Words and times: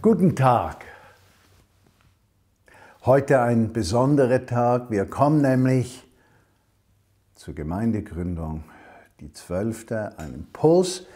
Guten 0.00 0.34
Tag. 0.36 0.84
Heute 3.04 3.40
ein 3.42 3.72
besonderer 3.72 4.46
Tag. 4.46 4.90
Wir 4.90 5.04
kommen 5.04 5.42
nämlich 5.42 6.08
zur 7.34 7.54
Gemeindegründung, 7.54 8.64
die 9.20 9.32
12. 9.32 9.90
Ein 10.16 10.34
Impuls, 10.34 11.06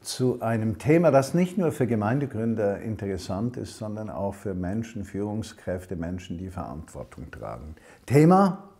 zu 0.00 0.40
einem 0.40 0.78
Thema, 0.78 1.10
das 1.10 1.34
nicht 1.34 1.58
nur 1.58 1.72
für 1.72 1.86
Gemeindegründer 1.86 2.80
interessant 2.80 3.56
ist, 3.56 3.78
sondern 3.78 4.10
auch 4.10 4.34
für 4.34 4.54
Menschen, 4.54 5.04
Führungskräfte, 5.04 5.96
Menschen, 5.96 6.38
die 6.38 6.50
Verantwortung 6.50 7.30
tragen. 7.30 7.74
Thema, 8.06 8.70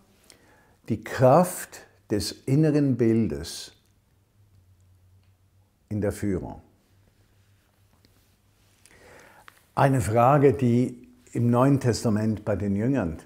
die 0.88 1.02
Kraft 1.02 1.80
des 2.10 2.32
inneren 2.32 2.96
Bildes 2.96 3.72
in 5.88 6.00
der 6.00 6.12
Führung. 6.12 6.62
Eine 9.74 10.00
Frage, 10.00 10.54
die 10.54 11.08
im 11.32 11.50
Neuen 11.50 11.80
Testament 11.80 12.44
bei 12.44 12.56
den 12.56 12.74
Jüngern 12.74 13.18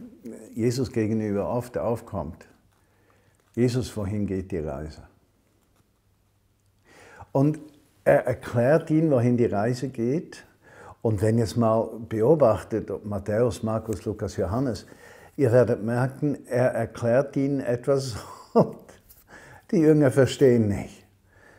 Jesus 0.54 0.92
gegenüber 0.92 1.48
oft 1.48 1.78
aufkommt. 1.78 2.46
Jesus, 3.54 3.96
wohin 3.96 4.26
geht 4.26 4.50
die 4.50 4.58
Reise? 4.58 5.02
Und 7.32 7.58
er 8.04 8.26
erklärt 8.26 8.90
ihnen, 8.90 9.10
wohin 9.10 9.36
die 9.36 9.46
Reise 9.46 9.88
geht. 9.88 10.44
Und 11.02 11.20
wenn 11.20 11.38
ihr 11.38 11.44
es 11.44 11.56
mal 11.56 11.88
beobachtet, 12.08 12.90
ob 12.90 13.04
Matthäus, 13.04 13.62
Markus, 13.62 14.04
Lukas, 14.04 14.36
Johannes, 14.36 14.86
ihr 15.36 15.50
werdet 15.52 15.82
merken, 15.82 16.38
er 16.46 16.68
erklärt 16.72 17.36
ihnen 17.36 17.60
etwas 17.60 18.16
und 18.52 18.76
die 19.70 19.78
Jünger 19.78 20.10
verstehen 20.10 20.68
nicht. 20.68 21.04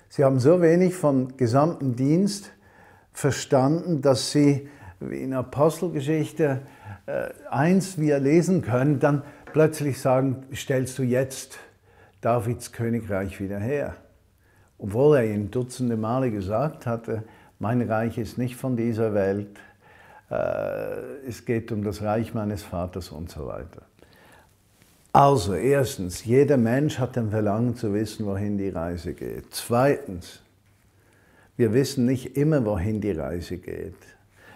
Sie 0.09 0.23
haben 0.23 0.39
so 0.39 0.61
wenig 0.61 0.95
vom 0.95 1.35
gesamten 1.37 1.95
Dienst 1.95 2.51
verstanden, 3.11 4.01
dass 4.01 4.31
sie, 4.31 4.69
wie 4.99 5.23
in 5.23 5.33
Apostelgeschichte 5.33 6.61
1 7.49 7.97
äh, 7.97 8.01
wir 8.01 8.19
lesen 8.19 8.61
können, 8.61 8.99
dann 8.99 9.23
plötzlich 9.51 9.99
sagen, 9.99 10.45
stellst 10.53 10.99
du 10.99 11.03
jetzt 11.03 11.57
Davids 12.21 12.71
Königreich 12.71 13.41
wieder 13.41 13.59
her 13.59 13.95
obwohl 14.83 15.15
er 15.15 15.33
ihm 15.33 15.49
dutzende 15.49 15.95
Male 15.95 16.29
gesagt 16.29 16.85
hatte, 16.85 17.23
mein 17.57 17.81
Reich 17.81 18.17
ist 18.17 18.37
nicht 18.37 18.57
von 18.57 18.75
dieser 18.75 19.13
Welt, 19.13 19.57
äh, 20.29 21.25
es 21.25 21.45
geht 21.45 21.71
um 21.71 21.85
das 21.85 22.01
Reich 22.01 22.33
meines 22.33 22.63
Vaters 22.63 23.09
und 23.09 23.31
so 23.31 23.47
weiter. 23.47 23.83
Also, 25.13 25.53
erstens, 25.53 26.25
jeder 26.25 26.57
Mensch 26.57 26.99
hat 26.99 27.15
den 27.15 27.29
Verlangen 27.29 27.77
zu 27.77 27.93
wissen, 27.93 28.25
wohin 28.25 28.57
die 28.57 28.69
Reise 28.69 29.13
geht. 29.13 29.45
Zweitens, 29.51 30.41
wir 31.55 31.73
wissen 31.73 32.05
nicht 32.05 32.35
immer, 32.35 32.65
wohin 32.65 32.99
die 32.99 33.11
Reise 33.11 33.59
geht. 33.59 33.95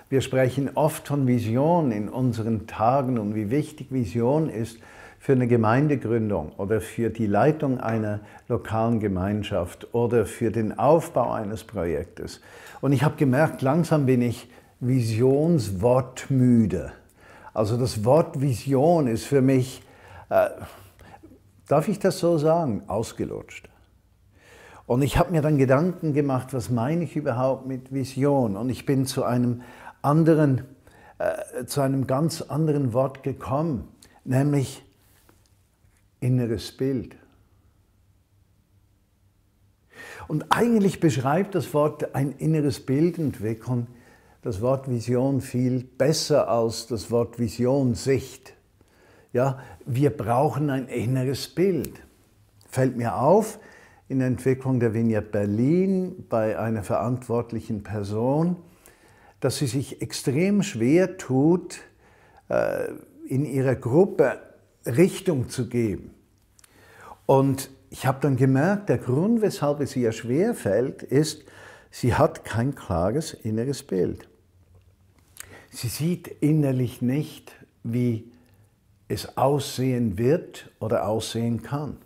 Wir 0.10 0.20
sprechen 0.20 0.72
oft 0.76 1.08
von 1.08 1.26
Vision 1.26 1.92
in 1.92 2.10
unseren 2.10 2.68
Tagen 2.68 3.18
und 3.18 3.34
wie 3.34 3.50
wichtig 3.50 3.92
Vision 3.92 4.50
ist 4.50 4.80
für 5.28 5.34
eine 5.34 5.48
Gemeindegründung 5.48 6.54
oder 6.56 6.80
für 6.80 7.10
die 7.10 7.28
Leitung 7.28 7.82
einer 7.82 8.22
lokalen 8.48 9.02
Gemeinschaft 9.02 9.94
oder 9.94 10.26
für 10.26 10.52
den 10.52 10.80
Aufbau 10.80 11.34
eines 11.34 11.66
Projektes. 11.66 12.40
Und 12.80 12.94
ich 12.94 13.04
habe 13.04 13.18
gemerkt, 13.18 13.62
langsam 13.62 14.06
bin 14.06 14.22
ich 14.22 14.50
visionswortmüde. 14.80 16.94
Also 17.54 17.76
das 17.76 18.06
Wort 18.06 18.40
Vision 18.40 19.08
ist 19.08 19.26
für 19.26 19.42
mich, 19.42 19.84
äh, 20.30 20.48
darf 21.68 21.90
ich 21.90 22.00
das 22.00 22.20
so 22.20 22.38
sagen, 22.38 22.84
ausgelutscht. 22.88 23.68
Und 24.86 25.02
ich 25.02 25.18
habe 25.18 25.32
mir 25.32 25.42
dann 25.42 25.58
Gedanken 25.58 26.14
gemacht, 26.14 26.54
was 26.54 26.70
meine 26.70 27.04
ich 27.04 27.18
überhaupt 27.18 27.68
mit 27.68 27.94
Vision? 27.94 28.56
Und 28.56 28.70
ich 28.70 28.86
bin 28.86 29.06
zu 29.06 29.26
einem 29.26 29.62
anderen, 30.02 30.62
äh, 31.20 31.66
zu 31.66 31.82
einem 31.82 32.08
ganz 32.08 32.44
anderen 32.44 32.94
Wort 32.94 33.24
gekommen, 33.24 33.90
nämlich 34.24 34.87
inneres 36.20 36.72
Bild. 36.72 37.16
Und 40.28 40.46
eigentlich 40.50 41.00
beschreibt 41.00 41.56
das 41.56 41.74
Wort 41.74 42.16
ein 42.16 42.34
inneres 42.34 42.80
Bild 42.80 43.18
entwickeln 43.18 43.88
das 44.48 44.62
Wort 44.62 44.90
Vision 44.90 45.42
viel 45.42 45.84
besser 45.84 46.48
als 46.48 46.88
das 46.88 47.12
Wort 47.12 47.38
Vision 47.38 47.96
Sicht. 47.96 48.54
Ja, 49.34 49.60
wir 49.86 50.10
brauchen 50.10 50.70
ein 50.70 50.88
inneres 50.88 51.50
Bild. 51.50 51.92
Fällt 52.70 52.96
mir 52.96 53.18
auf, 53.18 53.60
in 54.08 54.20
der 54.20 54.30
Entwicklung 54.30 54.80
der 54.80 54.94
Vignette 54.94 55.28
Berlin 55.28 56.26
bei 56.30 56.58
einer 56.58 56.84
verantwortlichen 56.84 57.84
Person, 57.84 58.56
dass 59.42 59.58
sie 59.58 59.68
sich 59.68 60.02
extrem 60.02 60.64
schwer 60.64 61.18
tut, 61.18 61.80
äh, 62.48 62.88
in 63.28 63.44
ihrer 63.44 63.76
Gruppe 63.76 64.40
Richtung 64.88 65.50
zu 65.50 65.68
geben. 65.68 66.12
Und 67.26 67.70
ich 67.90 68.06
habe 68.06 68.20
dann 68.22 68.38
gemerkt, 68.38 68.90
der 68.90 68.98
Grund, 68.98 69.42
weshalb 69.42 69.80
es 69.80 69.96
ihr 69.96 70.12
schwer 70.12 70.54
fällt, 70.54 71.04
ist, 71.04 71.44
sie 71.92 72.14
hat 72.14 72.46
kein 72.46 72.76
klares 72.76 73.34
inneres 73.34 73.84
Bild. 73.84 74.28
Sie 75.70 75.88
sieht 75.88 76.28
innerlich 76.42 77.02
nicht, 77.02 77.54
wie 77.84 78.32
es 79.08 79.38
aussehen 79.38 80.18
wird 80.18 80.72
oder 80.80 81.08
aussehen 81.08 81.62
kann. 81.62 81.98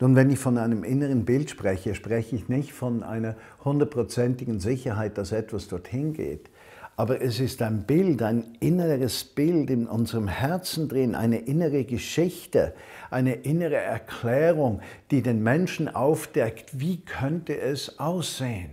Nun, 0.00 0.16
wenn 0.16 0.30
ich 0.30 0.38
von 0.38 0.58
einem 0.58 0.84
inneren 0.84 1.24
Bild 1.24 1.50
spreche, 1.50 1.94
spreche 1.94 2.36
ich 2.36 2.48
nicht 2.48 2.72
von 2.72 3.02
einer 3.02 3.36
hundertprozentigen 3.64 4.60
Sicherheit, 4.60 5.16
dass 5.18 5.32
etwas 5.32 5.68
dorthin 5.68 6.12
geht 6.12 6.50
aber 6.96 7.20
es 7.20 7.40
ist 7.40 7.60
ein 7.62 7.82
Bild, 7.84 8.22
ein 8.22 8.56
inneres 8.60 9.24
Bild 9.24 9.70
in 9.70 9.86
unserem 9.86 10.28
Herzen 10.28 10.88
drin, 10.88 11.14
eine 11.14 11.38
innere 11.38 11.84
Geschichte, 11.84 12.74
eine 13.10 13.34
innere 13.34 13.76
Erklärung, 13.76 14.80
die 15.10 15.22
den 15.22 15.42
Menschen 15.42 15.88
aufdeckt, 15.88 16.78
wie 16.78 16.98
könnte 16.98 17.58
es 17.58 17.98
aussehen. 17.98 18.70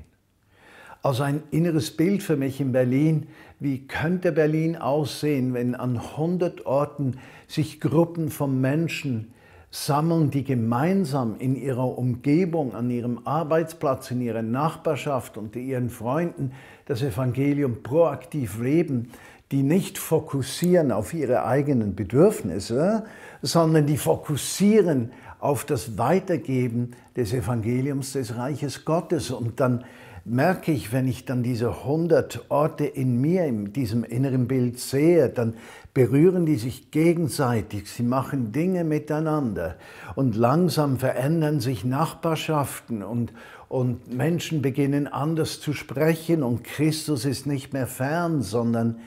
Also 1.01 1.23
ein 1.23 1.41
inneres 1.49 1.97
Bild 1.97 2.21
für 2.21 2.37
mich 2.37 2.61
in 2.61 2.71
Berlin, 2.71 3.27
wie 3.59 3.87
könnte 3.87 4.31
Berlin 4.31 4.75
aussehen, 4.75 5.55
wenn 5.55 5.73
an 5.73 5.97
100 5.97 6.67
Orten 6.67 7.17
sich 7.47 7.81
Gruppen 7.81 8.29
von 8.29 8.61
Menschen 8.61 9.33
sammeln, 9.71 10.29
die 10.29 10.43
gemeinsam 10.43 11.37
in 11.39 11.55
ihrer 11.55 11.97
Umgebung, 11.97 12.75
an 12.75 12.89
ihrem 12.91 13.25
Arbeitsplatz, 13.25 14.11
in 14.11 14.21
ihrer 14.21 14.41
Nachbarschaft 14.41 15.37
und 15.37 15.55
ihren 15.55 15.89
Freunden 15.89 16.51
das 16.85 17.01
Evangelium 17.01 17.81
proaktiv 17.81 18.59
leben, 18.59 19.09
die 19.51 19.63
nicht 19.63 19.97
fokussieren 19.97 20.91
auf 20.91 21.13
ihre 21.13 21.45
eigenen 21.45 21.95
Bedürfnisse, 21.95 23.05
sondern 23.41 23.85
die 23.85 23.97
fokussieren 23.97 25.11
auf 25.39 25.65
das 25.65 25.97
Weitergeben 25.97 26.91
des 27.15 27.33
Evangeliums 27.33 28.13
des 28.13 28.35
Reiches 28.37 28.85
Gottes. 28.85 29.31
Und 29.31 29.59
dann 29.59 29.85
merke 30.23 30.71
ich, 30.71 30.93
wenn 30.93 31.07
ich 31.07 31.25
dann 31.25 31.43
diese 31.43 31.69
100 31.69 32.45
Orte 32.49 32.85
in 32.85 33.19
mir, 33.19 33.45
in 33.45 33.73
diesem 33.73 34.03
inneren 34.03 34.47
Bild 34.47 34.79
sehe, 34.79 35.29
dann 35.29 35.55
berühren 35.93 36.45
die 36.45 36.57
sich 36.57 36.91
gegenseitig, 36.91 37.89
sie 37.89 38.03
machen 38.03 38.51
Dinge 38.51 38.83
miteinander 38.83 39.75
und 40.15 40.35
langsam 40.35 40.97
verändern 40.97 41.59
sich 41.59 41.83
Nachbarschaften 41.83 43.03
und, 43.03 43.33
und 43.67 44.13
Menschen 44.13 44.61
beginnen 44.61 45.07
anders 45.07 45.59
zu 45.59 45.73
sprechen 45.73 46.43
und 46.43 46.63
Christus 46.63 47.25
ist 47.25 47.45
nicht 47.45 47.73
mehr 47.73 47.87
fern, 47.87 48.41
sondern 48.41 48.97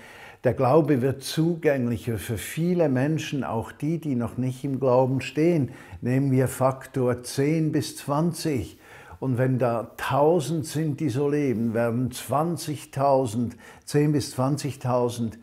der 0.43 0.53
Glaube 0.53 1.00
wird 1.00 1.23
zugänglicher 1.23 2.19
für 2.19 2.37
viele 2.37 2.91
Menschen, 2.91 3.44
auch 3.44 3.73
die, 3.73 3.99
die 3.99 4.15
noch 4.15 4.37
nicht 4.37 4.62
im 4.62 4.79
Glauben 4.79 5.23
stehen. 5.23 5.71
Nehmen 6.03 6.33
wir 6.33 6.49
Faktor 6.49 7.23
10 7.23 7.73
bis 7.73 7.97
20. 7.97 8.79
Und 9.21 9.39
wenn 9.39 9.59
da 9.59 9.93
1000 9.99 10.67
sind, 10.67 11.01
die 11.01 11.09
so 11.09 11.29
leben, 11.29 11.75
werden 11.75 12.11
20.000, 12.11 13.53
10 13.85 14.13
bis 14.13 14.39
20.000 14.39 15.35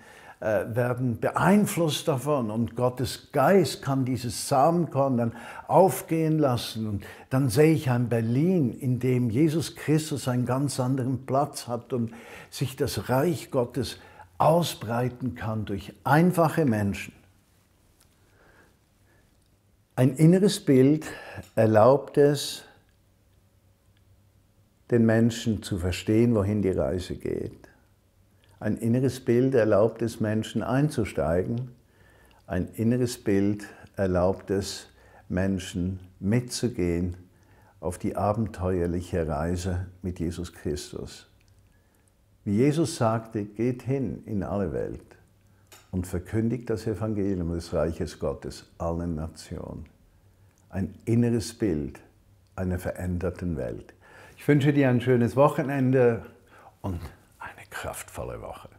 äh, 0.41 0.75
werden 0.75 1.19
beeinflusst 1.19 2.07
davon 2.07 2.49
und 2.49 2.75
Gottes 2.75 3.29
Geist 3.31 3.83
kann 3.83 4.05
dieses 4.05 4.47
Samenkorn 4.47 5.17
dann 5.17 5.33
aufgehen 5.67 6.39
lassen. 6.39 6.87
Und 6.87 7.03
dann 7.29 7.49
sehe 7.49 7.73
ich 7.73 7.91
ein 7.91 8.09
Berlin, 8.09 8.71
in 8.71 8.99
dem 8.99 9.29
Jesus 9.29 9.75
Christus 9.75 10.27
einen 10.27 10.47
ganz 10.47 10.79
anderen 10.79 11.27
Platz 11.27 11.67
hat 11.67 11.93
und 11.93 12.11
sich 12.49 12.75
das 12.75 13.07
Reich 13.07 13.51
Gottes 13.51 13.99
ausbreiten 14.39 15.35
kann 15.35 15.65
durch 15.65 15.93
einfache 16.03 16.65
Menschen. 16.65 17.13
Ein 19.95 20.15
inneres 20.15 20.65
Bild 20.65 21.05
erlaubt 21.53 22.17
es, 22.17 22.63
den 24.91 25.05
Menschen 25.05 25.63
zu 25.63 25.77
verstehen, 25.77 26.35
wohin 26.35 26.61
die 26.61 26.71
Reise 26.71 27.15
geht. 27.15 27.69
Ein 28.59 28.77
inneres 28.77 29.19
Bild 29.21 29.55
erlaubt 29.55 30.01
es 30.01 30.19
Menschen 30.19 30.61
einzusteigen. 30.61 31.71
Ein 32.45 32.67
inneres 32.75 33.17
Bild 33.17 33.65
erlaubt 33.95 34.51
es 34.51 34.87
Menschen 35.29 35.99
mitzugehen 36.19 37.17
auf 37.79 37.97
die 37.97 38.15
abenteuerliche 38.15 39.27
Reise 39.27 39.87
mit 40.01 40.19
Jesus 40.19 40.53
Christus. 40.53 41.27
Wie 42.43 42.57
Jesus 42.57 42.97
sagte, 42.97 43.45
geht 43.45 43.83
hin 43.83 44.23
in 44.25 44.43
alle 44.43 44.73
Welt 44.73 45.17
und 45.89 46.05
verkündigt 46.05 46.69
das 46.69 46.85
Evangelium 46.85 47.53
des 47.53 47.73
Reiches 47.73 48.19
Gottes 48.19 48.65
allen 48.77 49.15
Nationen. 49.15 49.85
Ein 50.69 50.93
inneres 51.05 51.53
Bild 51.53 51.99
einer 52.55 52.77
veränderten 52.77 53.57
Welt. 53.57 53.93
Ich 54.41 54.47
wünsche 54.47 54.73
dir 54.73 54.89
ein 54.89 54.99
schönes 55.01 55.35
Wochenende 55.35 56.25
und 56.81 56.99
eine 57.37 57.63
kraftvolle 57.69 58.41
Woche. 58.41 58.69